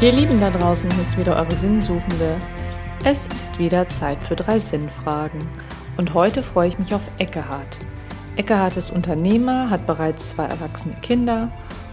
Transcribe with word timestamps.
Ihr 0.00 0.12
Lieben 0.12 0.40
da 0.40 0.48
draußen, 0.50 0.88
hier 0.92 1.02
ist 1.02 1.18
wieder 1.18 1.34
eure 1.34 1.56
Sinnsuchende. 1.56 2.36
Es 3.04 3.26
ist 3.26 3.58
wieder 3.58 3.88
Zeit 3.88 4.22
für 4.22 4.36
drei 4.36 4.60
Sinnfragen. 4.60 5.40
Und 5.96 6.14
heute 6.14 6.44
freue 6.44 6.68
ich 6.68 6.78
mich 6.78 6.94
auf 6.94 7.00
Eckehard. 7.18 7.78
Eckehard 8.36 8.76
ist 8.76 8.92
Unternehmer, 8.92 9.70
hat 9.70 9.88
bereits 9.88 10.30
zwei 10.30 10.44
erwachsene 10.44 10.94
Kinder 11.02 11.50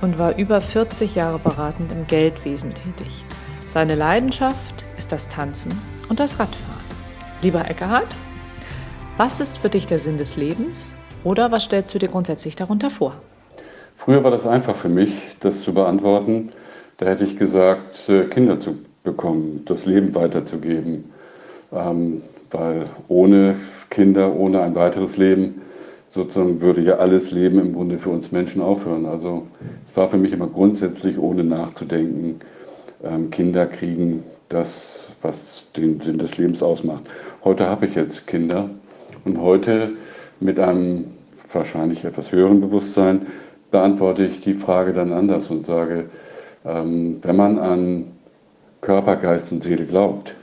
und 0.00 0.16
war 0.16 0.36
über 0.36 0.60
40 0.60 1.16
Jahre 1.16 1.40
beratend 1.40 1.90
im 1.90 2.06
Geldwesen 2.06 2.70
tätig. 2.72 3.24
Seine 3.66 3.96
Leidenschaft 3.96 4.84
ist 4.96 5.10
das 5.10 5.26
Tanzen 5.26 5.76
und 6.08 6.20
das 6.20 6.38
Radfahren. 6.38 6.84
Lieber 7.42 7.68
Eckehard, 7.68 8.14
was 9.16 9.40
ist 9.40 9.58
für 9.58 9.70
dich 9.70 9.88
der 9.88 9.98
Sinn 9.98 10.18
des 10.18 10.36
Lebens 10.36 10.96
oder 11.24 11.50
was 11.50 11.64
stellst 11.64 11.92
du 11.92 11.98
dir 11.98 12.08
grundsätzlich 12.08 12.54
darunter 12.54 12.90
vor? 12.90 13.14
Früher 13.96 14.22
war 14.22 14.30
das 14.30 14.46
einfach 14.46 14.76
für 14.76 14.88
mich, 14.88 15.14
das 15.40 15.62
zu 15.62 15.74
beantworten. 15.74 16.52
Da 16.98 17.06
hätte 17.06 17.24
ich 17.24 17.38
gesagt, 17.38 18.08
äh, 18.08 18.24
Kinder 18.24 18.60
zu 18.60 18.76
bekommen, 19.04 19.62
das 19.64 19.86
Leben 19.86 20.14
weiterzugeben. 20.14 21.04
Ähm, 21.72 22.22
weil 22.50 22.86
ohne 23.08 23.56
Kinder, 23.90 24.34
ohne 24.34 24.62
ein 24.62 24.74
weiteres 24.74 25.16
Leben, 25.16 25.62
sozusagen 26.08 26.60
würde 26.60 26.80
ja 26.80 26.96
alles 26.96 27.30
Leben 27.30 27.58
im 27.60 27.74
Grunde 27.74 27.98
für 27.98 28.10
uns 28.10 28.32
Menschen 28.32 28.62
aufhören. 28.62 29.06
Also 29.06 29.46
es 29.86 29.96
war 29.96 30.08
für 30.08 30.16
mich 30.16 30.32
immer 30.32 30.46
grundsätzlich, 30.46 31.18
ohne 31.18 31.44
nachzudenken, 31.44 32.40
ähm, 33.04 33.30
Kinder 33.30 33.66
kriegen 33.66 34.24
das, 34.48 35.08
was 35.22 35.66
den 35.76 36.00
Sinn 36.00 36.18
des 36.18 36.36
Lebens 36.36 36.62
ausmacht. 36.62 37.04
Heute 37.44 37.66
habe 37.66 37.86
ich 37.86 37.94
jetzt 37.94 38.26
Kinder 38.26 38.70
und 39.24 39.40
heute 39.40 39.90
mit 40.40 40.58
einem 40.58 41.04
wahrscheinlich 41.52 42.04
etwas 42.04 42.32
höheren 42.32 42.60
Bewusstsein 42.60 43.26
beantworte 43.70 44.24
ich 44.24 44.40
die 44.40 44.54
Frage 44.54 44.94
dann 44.94 45.12
anders 45.12 45.50
und 45.50 45.66
sage, 45.66 46.06
wenn 46.68 47.36
man 47.36 47.58
an 47.58 48.04
Körper, 48.82 49.16
Geist 49.16 49.50
und 49.52 49.62
Seele 49.62 49.86
glaubt 49.86 50.34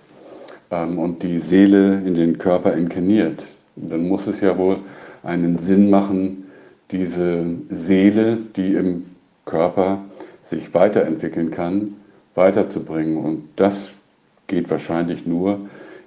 ähm, 0.72 0.98
und 0.98 1.22
die 1.22 1.40
Seele 1.40 2.02
in 2.06 2.16
den 2.16 2.40
Körper 2.40 2.74
inkarniert, 2.74 3.46
dann 3.76 4.08
muss 4.08 4.26
es 4.26 4.42
ja 4.42 4.58
wohl 4.58 4.80
einen 5.24 5.60
Sinn 5.60 5.90
machen, 5.90 6.50
diese 6.92 7.46
Seele, 7.70 8.40
die 8.56 8.74
im 8.74 9.06
Körper 9.46 10.00
sich 10.42 10.74
weiterentwickeln 10.74 11.52
kann, 11.52 11.96
weiterzubringen. 12.34 13.18
Und 13.18 13.44
das 13.56 13.92
geht 14.48 14.70
wahrscheinlich 14.72 15.28
nur, 15.28 15.60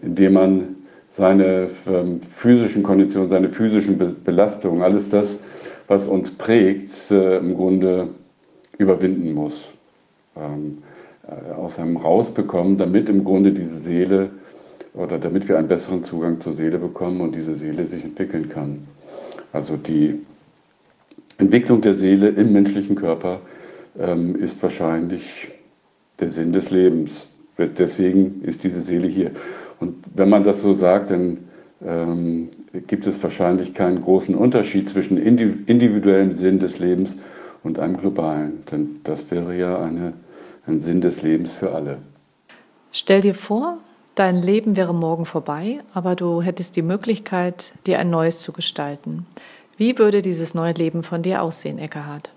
indem 0.03 0.33
man 0.33 0.77
seine 1.11 1.69
ähm, 1.87 2.21
physischen 2.23 2.83
Konditionen, 2.83 3.31
seine 3.31 3.51
physischen 3.51 3.99
Be 3.99 4.15
Belastungen, 4.25 4.83
alles 4.83 5.09
das, 5.09 5.39
was 5.87 6.07
uns 6.09 6.33
prägt, 6.33 7.11
äh, 7.11 7.39
im 7.39 7.55
Grunde 7.55 8.09
überwinden 8.79 9.33
muss 9.33 9.65
ähm, 10.41 10.79
äh, 11.27 11.53
aus 11.53 11.79
einem 11.79 11.97
rausbekommen, 11.97 12.79
damit 12.79 13.09
im 13.09 13.25
Grunde 13.25 13.53
diese 13.53 13.81
Seele 13.81 14.31
oder 14.95 15.19
damit 15.19 15.49
wir 15.49 15.59
einen 15.59 15.69
besseren 15.69 16.05
Zugang 16.05 16.41
zur 16.41 16.55
Seele 16.55 16.79
bekommen 16.79 17.21
und 17.21 17.35
diese 17.35 17.55
Seele 17.57 17.87
sich 17.87 18.05
entwickeln 18.05 18.49
kann. 18.49 18.87
Also 19.53 19.77
die 19.77 20.21
Entwicklung 21.39 21.81
der 21.81 21.95
Seele 21.95 22.29
im 22.31 22.53
menschlichen 22.53 22.97
Körper 22.97 23.41
ähm, 23.99 24.37
ist 24.37 24.63
wahrscheinlich 24.63 25.49
der 26.19 26.31
Sinn 26.31 26.53
des 26.53 26.71
Lebens. 26.71 27.27
Deswegen 27.59 28.43
ist 28.43 28.63
diese 28.65 28.81
Seele 28.81 29.09
hier. 29.09 29.33
Und 29.81 29.97
wenn 30.15 30.29
man 30.29 30.45
das 30.45 30.61
so 30.61 30.75
sagt, 30.75 31.11
dann 31.11 31.39
ähm, 31.85 32.49
gibt 32.87 33.07
es 33.07 33.23
wahrscheinlich 33.23 33.75
keinen 33.75 34.01
großen 34.01 34.35
Unterschied 34.35 34.89
zwischen 34.89 35.19
individuellem 35.19 36.33
Sinn 36.33 36.59
des 36.59 36.79
Lebens 36.79 37.17
und 37.63 37.79
einem 37.79 37.97
globalen. 37.97 38.65
Denn 38.71 39.01
das 39.05 39.31
wäre 39.31 39.57
ja 39.57 39.81
eine 39.81 40.13
ein 40.69 40.81
Sinn 40.81 41.01
des 41.01 41.23
Lebens 41.23 41.53
für 41.53 41.73
alle. 41.73 41.99
Stell 42.93 43.21
dir 43.21 43.35
vor, 43.35 43.79
dein 44.15 44.41
Leben 44.41 44.77
wäre 44.77 44.95
morgen 44.95 45.27
vorbei, 45.27 45.81
aber 45.95 46.15
du 46.15 46.43
hättest 46.43 46.77
die 46.77 46.83
Möglichkeit, 46.83 47.73
dir 47.87 47.99
ein 47.99 48.11
neues 48.11 48.41
zu 48.41 48.53
gestalten. 48.53 49.27
Wie 49.77 49.99
würde 49.99 50.23
dieses 50.23 50.55
neue 50.55 50.73
Leben 50.73 51.03
von 51.03 51.23
dir 51.23 51.43
aussehen, 51.43 51.79
Eckhard? 51.79 52.31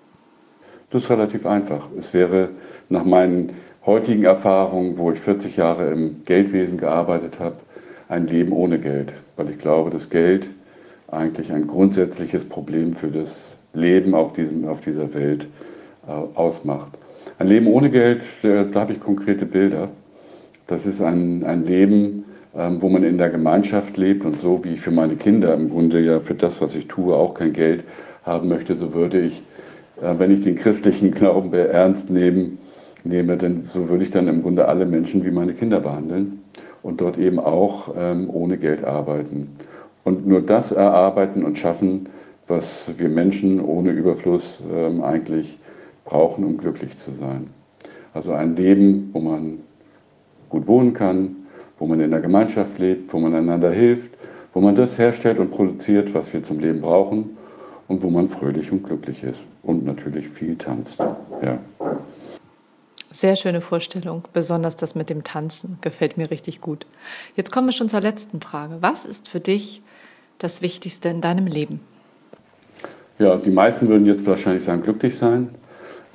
Das 0.92 1.04
ist 1.04 1.10
relativ 1.10 1.46
einfach. 1.46 1.88
Es 1.98 2.14
wäre 2.14 2.50
nach 2.90 3.06
meinen 3.06 3.54
heutigen 3.86 4.24
Erfahrungen, 4.24 4.98
wo 4.98 5.12
ich 5.12 5.20
40 5.20 5.56
Jahre 5.56 5.90
im 5.90 6.24
Geldwesen 6.26 6.78
gearbeitet 6.78 7.40
habe, 7.40 7.56
ein 8.10 8.28
Leben 8.28 8.52
ohne 8.52 8.78
Geld, 8.78 9.14
weil 9.38 9.50
ich 9.50 9.58
glaube, 9.58 9.90
dass 9.90 10.10
Geld 10.10 10.50
eigentlich 11.08 11.52
ein 11.52 11.66
grundsätzliches 11.66 12.46
Problem 12.46 12.94
für 12.94 13.08
das 13.08 13.56
Leben 13.74 14.14
auf, 14.14 14.34
diesem, 14.34 14.68
auf 14.68 14.82
dieser 14.82 15.14
Welt 15.14 15.48
äh, 16.08 16.12
ausmacht. 16.12 16.92
Ein 17.42 17.48
Leben 17.48 17.66
ohne 17.66 17.90
Geld, 17.90 18.22
da 18.44 18.82
habe 18.82 18.94
ich 18.94 19.00
konkrete 19.00 19.48
Bilder. 19.48 19.90
Das 20.68 20.86
ist 20.86 21.02
ein, 21.02 21.44
ein 21.44 21.66
Leben, 21.66 22.26
ähm, 22.56 22.84
wo 22.84 22.88
man 22.88 23.04
in 23.04 23.18
der 23.18 23.32
Gemeinschaft 23.32 23.98
lebt 23.98 24.24
und 24.26 24.40
so 24.40 24.64
wie 24.64 24.76
ich 24.76 24.82
für 24.82 24.92
meine 24.92 25.16
Kinder 25.16 25.56
im 25.56 25.72
Grunde 25.72 26.02
ja 26.02 26.20
für 26.20 26.36
das, 26.36 26.62
was 26.62 26.76
ich 26.76 26.88
tue, 26.88 27.16
auch 27.16 27.34
kein 27.34 27.52
Geld 27.52 27.84
haben 28.24 28.48
möchte, 28.48 28.76
so 28.76 28.94
würde 28.94 29.20
ich, 29.22 29.42
äh, 30.04 30.20
wenn 30.20 30.30
ich 30.30 30.42
den 30.42 30.56
christlichen 30.56 31.10
Glauben 31.16 31.52
ernst 31.52 32.12
nehmen, 32.12 32.60
nehme, 33.04 33.38
denn 33.38 33.64
so 33.64 33.90
würde 33.90 34.04
ich 34.04 34.12
dann 34.12 34.28
im 34.28 34.44
Grunde 34.44 34.68
alle 34.68 34.86
Menschen 34.86 35.26
wie 35.26 35.32
meine 35.32 35.54
Kinder 35.56 35.80
behandeln 35.80 36.44
und 36.84 37.02
dort 37.02 37.18
eben 37.18 37.40
auch 37.40 37.96
ähm, 37.98 38.30
ohne 38.32 38.58
Geld 38.60 38.84
arbeiten. 38.84 39.50
Und 40.04 40.28
nur 40.28 40.42
das 40.44 40.72
erarbeiten 40.72 41.44
und 41.44 41.58
schaffen, 41.58 42.08
was 42.46 42.88
wir 42.98 43.10
Menschen 43.10 43.60
ohne 43.60 43.90
Überfluss 43.90 44.60
ähm, 44.72 45.02
eigentlich 45.02 45.58
brauchen, 46.06 46.44
um 46.44 46.58
glücklich 46.58 46.98
zu 46.98 47.12
sein. 47.12 47.50
Also 48.14 48.34
ein 48.34 48.56
Leben, 48.56 49.10
wo 49.14 49.20
man 49.20 49.60
gut 50.50 50.68
wohnen 50.68 50.94
kann, 50.94 51.36
wo 51.78 51.86
man 51.86 52.00
in 52.00 52.12
der 52.12 52.20
Gemeinschaft 52.20 52.78
lebt, 52.80 53.12
wo 53.14 53.20
man 53.20 53.34
einander 53.34 53.72
hilft, 53.72 54.12
wo 54.54 54.60
man 54.60 54.76
das 54.76 54.98
herstellt 54.98 55.40
und 55.40 55.52
produziert, 55.52 56.14
was 56.14 56.32
wir 56.34 56.44
zum 56.44 56.60
Leben 56.60 56.82
brauchen 56.82 57.38
und 57.88 58.04
wo 58.04 58.10
man 58.10 58.28
fröhlich 58.30 58.72
und 58.72 58.84
glücklich 58.84 59.24
ist 59.24 59.40
und 59.64 59.86
natürlich 59.86 60.28
viel 60.28 60.56
tanzt. 60.58 61.00
Ja. 61.42 61.60
Sehr 63.12 63.36
schöne 63.36 63.60
Vorstellung, 63.60 64.24
besonders 64.32 64.78
das 64.78 64.96
mit 64.96 65.10
dem 65.10 65.24
Tanzen 65.24 65.78
gefällt 65.82 66.18
mir 66.18 66.32
richtig 66.32 66.62
gut. 66.62 66.86
Jetzt 67.36 67.52
kommen 67.52 67.68
wir 67.68 67.74
schon 67.74 67.90
zur 67.90 68.00
letzten 68.00 68.40
Frage. 68.42 68.78
Was 68.80 69.06
ist 69.06 69.28
für 69.28 69.42
dich 69.42 69.82
das 70.38 70.62
Wichtigste 70.62 71.10
in 71.10 71.20
deinem 71.20 71.46
Leben? 71.46 71.82
Ja, 73.20 73.36
die 73.36 73.52
meisten 73.52 73.88
würden 73.90 74.06
jetzt 74.06 74.26
wahrscheinlich 74.26 74.64
sagen, 74.64 74.82
glücklich 74.82 75.18
sein. 75.18 75.50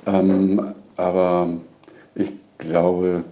Ähm, 0.07 0.73
aber 0.95 1.49
ich 2.15 2.31
glaube, 2.57 3.23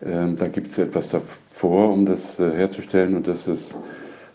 äh, 0.00 0.34
da 0.36 0.48
gibt 0.48 0.72
es 0.72 0.78
etwas 0.78 1.08
davor, 1.08 1.92
um 1.92 2.04
das 2.04 2.38
äh, 2.40 2.50
herzustellen 2.52 3.16
und 3.16 3.28
das 3.28 3.46
ist 3.46 3.74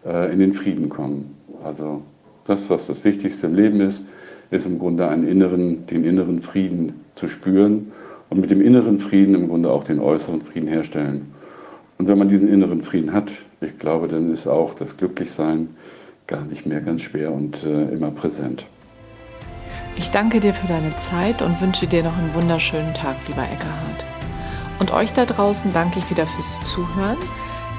äh, 0.06 0.32
in 0.32 0.40
den 0.40 0.54
Frieden 0.54 0.88
kommen. 0.88 1.36
Also 1.64 2.02
das, 2.48 2.70
was 2.70 2.88
das 2.88 3.04
Wichtigste 3.04 3.48
im 3.48 3.56
Leben 3.56 3.82
ist, 3.82 4.02
ist 4.50 4.66
im 4.66 4.80
Grunde 4.80 5.08
einen 5.10 5.28
inneren, 5.28 5.86
den 5.88 6.06
inneren 6.06 6.42
Frieden 6.42 6.94
zu 7.16 7.28
spüren 7.28 7.92
und 8.30 8.40
mit 8.40 8.50
dem 8.50 8.62
inneren 8.62 9.00
Frieden 9.00 9.36
im 9.36 9.50
Grunde 9.50 9.70
auch 9.70 9.84
den 9.84 10.00
äußeren 10.00 10.42
Frieden 10.42 10.70
herstellen. 10.70 11.34
Und 11.98 12.08
wenn 12.08 12.18
man 12.18 12.30
diesen 12.30 12.48
inneren 12.48 12.82
Frieden 12.82 13.12
hat, 13.12 13.30
ich 13.60 13.78
glaube, 13.78 14.08
dann 14.08 14.32
ist 14.32 14.48
auch 14.48 14.74
das 14.74 14.96
Glücklichsein 14.96 15.68
gar 16.28 16.46
nicht 16.46 16.66
mehr 16.66 16.80
ganz 16.80 17.02
schwer 17.02 17.34
und 17.34 17.64
äh, 17.66 17.90
immer 17.90 18.12
präsent. 18.12 18.66
Ich 20.00 20.12
danke 20.12 20.40
dir 20.40 20.54
für 20.54 20.66
deine 20.66 20.98
Zeit 20.98 21.42
und 21.42 21.60
wünsche 21.60 21.86
dir 21.86 22.04
noch 22.04 22.18
einen 22.18 22.34
wunderschönen 22.34 22.94
Tag, 22.94 23.18
lieber 23.28 23.44
Eckerhard. 23.44 24.06
Und 24.80 24.94
euch 24.94 25.12
da 25.12 25.26
draußen 25.26 25.74
danke 25.74 26.00
ich 26.00 26.10
wieder 26.10 26.26
fürs 26.26 26.62
Zuhören. 26.62 27.18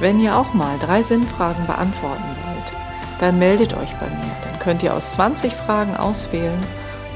Wenn 0.01 0.21
ihr 0.21 0.37
auch 0.37 0.53
mal 0.53 0.79
drei 0.79 1.03
Sinnfragen 1.03 1.67
beantworten 1.67 2.23
wollt, 2.45 2.73
dann 3.21 3.39
meldet 3.39 3.73
euch 3.73 3.95
bei 3.95 4.07
mir. 4.07 4.33
Dann 4.45 4.59
könnt 4.61 4.83
ihr 4.83 4.95
aus 4.95 5.15
20 5.15 5.55
Fragen 5.55 5.97
auswählen 5.97 6.61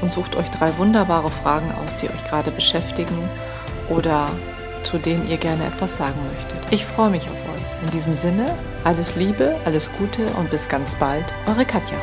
und 0.01 0.11
sucht 0.11 0.35
euch 0.35 0.49
drei 0.49 0.75
wunderbare 0.79 1.29
Fragen 1.29 1.71
aus, 1.83 1.95
die 1.97 2.09
euch 2.09 2.25
gerade 2.27 2.49
beschäftigen 2.49 3.29
oder 3.89 4.31
zu 4.81 4.97
denen 4.97 5.29
ihr 5.29 5.37
gerne 5.37 5.67
etwas 5.67 5.97
sagen 5.97 6.19
möchtet. 6.33 6.57
Ich 6.71 6.83
freue 6.83 7.11
mich 7.11 7.25
auf 7.27 7.53
euch. 7.53 7.83
In 7.85 7.91
diesem 7.91 8.15
Sinne, 8.15 8.55
alles 8.83 9.15
Liebe, 9.15 9.55
alles 9.65 9.91
Gute 9.99 10.25
und 10.39 10.49
bis 10.49 10.67
ganz 10.67 10.95
bald, 10.95 11.25
eure 11.47 11.65
Katja. 11.65 11.97